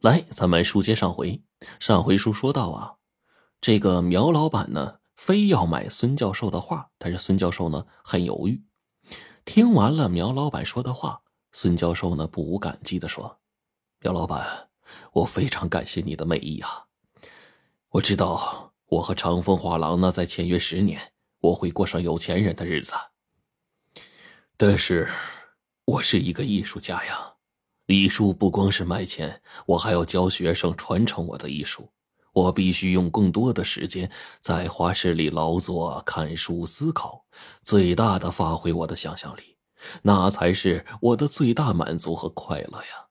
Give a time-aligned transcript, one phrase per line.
[0.00, 1.42] 来，咱们书接上回。
[1.78, 2.96] 上回书说到啊，
[3.60, 8.64] 这个苗老板呢，非要买孙教授的画，但是孙教授呢很犹豫。
[9.44, 11.20] 听完了苗老板说的话，
[11.52, 13.40] 孙教授呢不无感激的说
[14.00, 14.70] ：“苗老板，
[15.12, 16.86] 我非常感谢你的美意啊！
[17.90, 22.94] 我知道我和长风画廊呢，在签约十年，我会过上有钱人的日子。
[24.56, 25.10] 但是，
[25.84, 27.34] 我是一个艺术家呀。”
[27.94, 31.88] 艺术不光是卖钱，我还要教学生传承我的艺术。
[32.32, 37.24] 我必须用更多的时间在画室里劳作、看书、思考，
[37.60, 39.56] 最大的发挥我的想象力，
[40.02, 43.08] 那才是我的最大满足和快乐呀！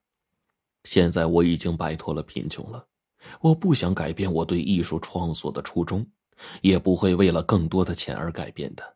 [0.85, 2.87] 现在我已经摆脱了贫穷了，
[3.41, 6.07] 我不想改变我对艺术创作的初衷，
[6.61, 8.95] 也不会为了更多的钱而改变的。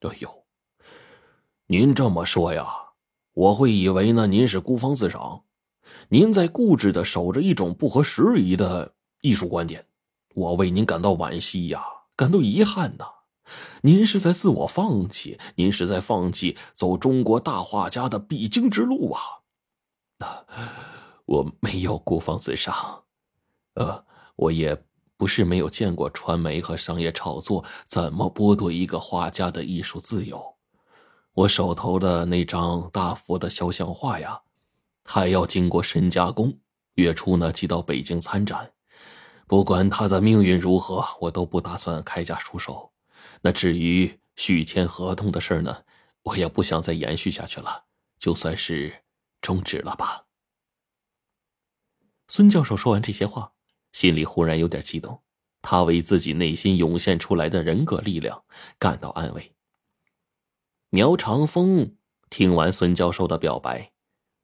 [0.00, 0.44] 哎呦，
[1.66, 2.89] 您这么说呀？
[3.32, 5.44] 我会以为呢，您是孤芳自赏，
[6.08, 9.86] 您在固执的守着一种不合时宜的艺术观点，
[10.34, 11.82] 我为您感到惋惜呀，
[12.16, 13.04] 感到遗憾呐。
[13.82, 20.44] 您是在自我放弃，您是在放弃走中国大画家的必经之路啊！
[21.26, 23.04] 我没有孤芳自赏，
[23.74, 24.04] 呃，
[24.36, 24.84] 我也
[25.16, 30.49] 不是没有见过传媒和商业炒作怎么剥夺一个画家的艺术自由。
[31.32, 34.42] 我手头的那张大佛的肖像画呀，
[35.04, 36.58] 还要经过深加工，
[36.94, 38.72] 月初呢寄到北京参展。
[39.46, 42.92] 不管他的命运如何，我都不打算开价出手。
[43.42, 45.84] 那至于续签合同的事呢，
[46.22, 47.84] 我也不想再延续下去了，
[48.18, 49.04] 就算是
[49.40, 50.26] 终止了吧。
[52.28, 53.52] 孙教授说完这些话，
[53.92, 55.22] 心里忽然有点激动，
[55.62, 58.42] 他为自己内心涌现出来的人格力量
[58.78, 59.52] 感到安慰。
[60.92, 61.94] 苗长风
[62.30, 63.92] 听完孙教授的表白，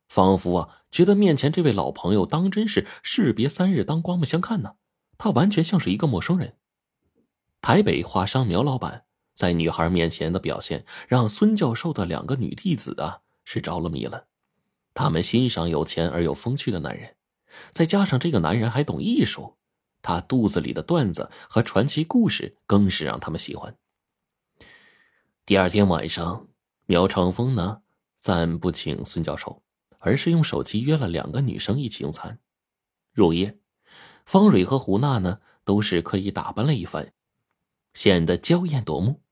[0.08, 4.76] 仿佛啊觉得面前这位老朋友当真是士别三日当刮目相看呢。
[5.18, 6.54] 他完全像是一个陌生人。
[7.60, 14.26] 台北画商苗老板在女孩面前的表现，让孙教授的两个女弟子啊是着了迷了。
[14.94, 17.16] 他们欣赏有钱而又风趣的男人，
[17.72, 19.56] 再加上这个男人还懂艺术，
[20.00, 23.76] 他肚子里的段子和传奇故事更是让他们喜欢。
[25.46, 26.48] 第二天晚上，
[26.86, 27.82] 苗长风呢
[28.18, 29.62] 暂不请孙教授，
[30.00, 32.40] 而是用手机约了两个女生一起用餐。
[33.12, 33.56] 入夜，
[34.24, 37.12] 方蕊和胡娜呢都是刻意打扮了一番，
[37.94, 39.22] 显得娇艳夺目。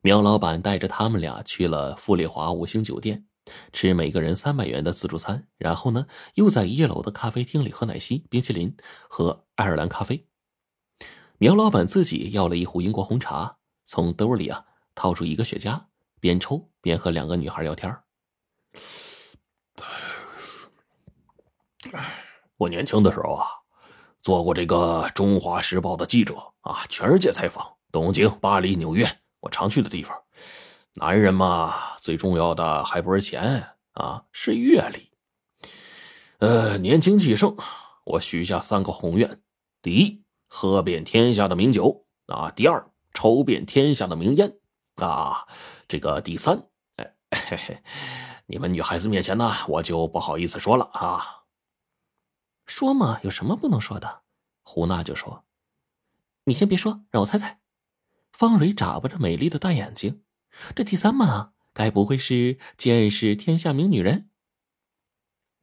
[0.00, 3.26] 苗老板带着他们俩去了富丽华五星酒店，
[3.74, 8.74] 吃每个人三百元的自助餐，然后呢又在一楼的咖啡厅里喝奶昔、冰淇淋
[9.06, 10.26] 和爱尔兰咖啡。
[11.36, 14.64] 苗老板自己要了一壶英国红茶，从兜里啊。
[14.94, 15.80] 掏出一个雪茄，
[16.20, 17.96] 边抽边和两个女孩聊天。
[22.56, 23.46] 我年轻的时候啊，
[24.20, 30.16] 做过这个《中华时报》的记者啊，全世界采访，东京、巴黎、纽约，我常去的地方。
[30.94, 35.10] 男人嘛，最重要的还不是钱啊，是阅历。
[36.38, 37.56] 呃，年轻气盛，
[38.04, 39.40] 我许下三个宏愿：
[39.80, 44.58] 第一，喝遍天下的名酒啊；第二，抽遍天下的名烟。
[45.06, 45.46] 啊，
[45.88, 46.62] 这个第三，
[46.96, 47.82] 哎，嘿嘿，
[48.46, 51.44] 你们女孩子面前呢，我就不好意思说了啊。
[52.66, 54.22] 说嘛，有什么不能说的？
[54.62, 55.44] 胡娜就说
[56.44, 57.60] ：“你先别说，让我猜猜。”
[58.32, 60.22] 方蕊眨巴着美丽的大眼睛，
[60.74, 64.30] 这第三嘛，该不会是见识天下名女人？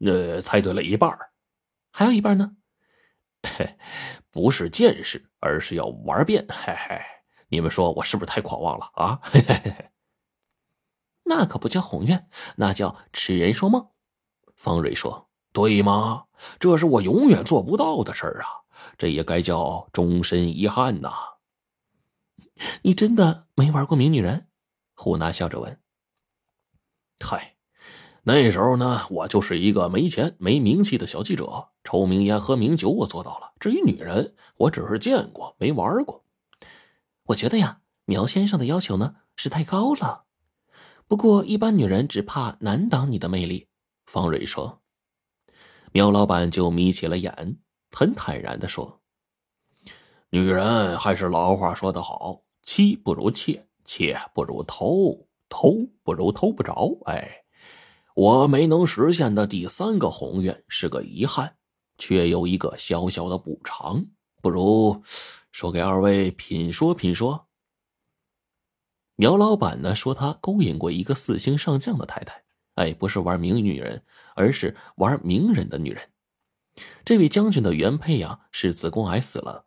[0.06, 1.17] 呃，猜对了一半
[1.91, 2.57] 还有一半呢？
[3.57, 3.77] 嘿，
[4.29, 6.45] 不是见识，而是要玩遍。
[6.50, 7.01] 嘿嘿。
[7.50, 9.22] 你们说我是不是太狂妄了啊？
[11.26, 13.90] 那可不叫宏愿，那叫痴人说梦。
[14.56, 16.26] 方瑞说：“对吗？
[16.60, 18.48] 这是我永远做不到的事儿啊！
[18.98, 21.12] 这也该叫终身遗憾呐。”
[22.84, 24.48] 你真的没玩过名女人？
[24.96, 25.80] 胡娜笑着问。
[27.20, 27.56] 嗨，
[28.24, 33.54] 那时候呢，我就是一个没钱没名气的小记者，抽名烟喝名酒我做到了。
[33.60, 36.25] 至于女人，我只是见过，没玩过。
[37.30, 40.26] 我觉得呀，苗先生的要求呢是太高了。
[41.08, 43.68] 不过一般女人只怕难挡你的魅力。
[44.06, 44.81] 方蕊说。
[45.92, 47.58] 苗老板就眯起了眼，
[47.92, 49.02] 很坦然的说
[50.30, 56.96] ：“女人还是老话说得好，妻不如妾，妾不如偷，偷不如偷不着。
[57.06, 57.44] 哎，
[58.16, 61.58] 我没能实现的第三个宏愿是个遗憾，
[61.98, 64.06] 却有一个小小的补偿，
[64.41, 65.03] 不如……”
[65.51, 67.47] 说给二位品说品说。
[69.15, 72.44] 苗老板呢说他勾引过一个四星上将的太太，
[72.75, 74.06] 哎，不是玩名女人，
[74.36, 76.09] 而是玩名人的女人。
[77.03, 79.65] 这位将军的原配呀是子宫癌死了，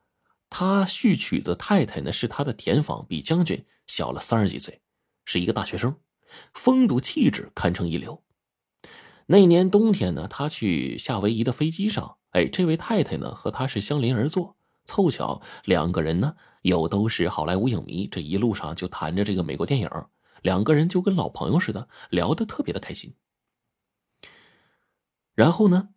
[0.48, 4.80] 他续娶的太太呢是他的田房，比将军小了三十几岁，
[5.26, 6.00] 是一个大学生，
[6.54, 8.22] 风度气质堪称一流。
[9.26, 14.56] 那年冬天呢，他去夏威夷的飞机上，哎，这位太太呢和他是相邻而坐，
[14.92, 19.88] 凑巧两个人呢又都是好莱坞影迷，这一路上就谈着这个美国电影，
[20.42, 23.14] 两个人就跟老朋友似的，聊得特别的开心。
[25.34, 25.88] 然后呢，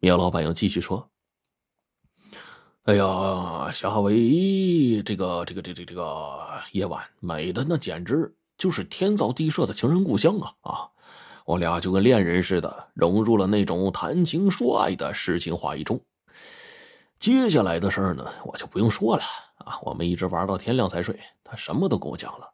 [0.00, 1.08] 苗老板又继续说
[2.84, 6.38] ：“哎呀，夏威夷这个这个这这这个
[6.72, 10.88] 夜晚美的那简直就是天造地设的情人故乡啊啊！
[11.46, 15.98] 我俩就跟恋人似的，融入了那种谈情说爱的诗情画意中。
[17.22, 19.22] 接下来的事儿呢，我就不用说了
[19.58, 21.16] 啊，我们一直玩到天亮才睡。
[21.44, 22.52] 他什么都跟我讲了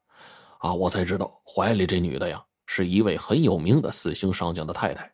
[0.59, 5.11] 啊，我才知道怀里这女的呀，是一位很有名的四星上将的太太。”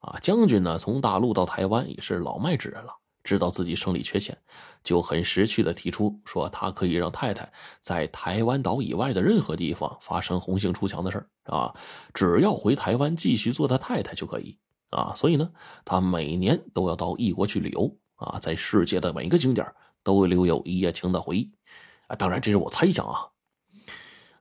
[0.00, 2.90] 啊，将军呢，从大陆到台湾也是老迈之人了，
[3.22, 4.34] 知道自己生理缺陷，
[4.82, 11.74] 就很识趣的提出说，他可以让太太在台湾岛以外的任何地方发生红杏出墙的事儿啊，
[12.14, 14.58] 只要回台湾继续做他太太就可以
[14.88, 15.12] 啊。
[15.14, 15.50] 所以呢，
[15.84, 19.66] 他每年都要到异国去旅游啊，在世界的每一个景点
[20.02, 21.52] 都留有一夜情的回忆
[22.08, 22.16] 啊。
[22.16, 23.28] 当然，这是我猜想啊。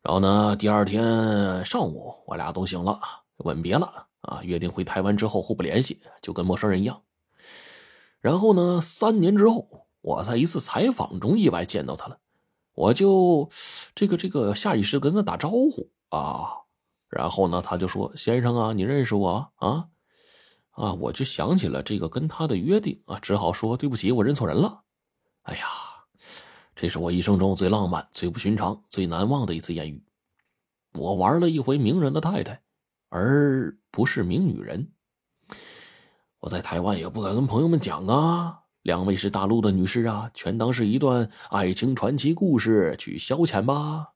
[0.02, 3.00] 然后呢，第二天上午，我俩都醒了，
[3.38, 4.08] 吻别了。
[4.22, 7.04] 啊，约定回台湾之后互不联系，就跟陌生人一样。
[8.20, 12.18] 然后呢，三年之后，我在一次采访中意外见到他了，
[12.74, 13.48] 我就
[13.94, 16.66] 这个这个下意识跟他打招呼啊。
[17.08, 19.90] 然后呢，他就说：“先生啊，你认识我啊？”
[20.76, 24.84] 啊，我就想起了这个跟他的约定啊，只好说：“对不起，我认错人了。”
[25.44, 25.66] 哎呀，
[26.76, 30.04] 这是我一生中最浪漫、最不寻常、最难忘的一次艳遇。
[30.94, 32.62] 我玩了一回名人的太太。
[33.10, 34.92] 而不是名女人，
[36.40, 38.64] 我在台湾也不敢跟朋友们讲啊。
[38.82, 44.15] 两位是大陆的女士啊，全当是一段爱情传奇故事去消遣吧。